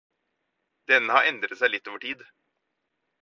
[0.91, 2.25] Denne har endret seg litt over tid.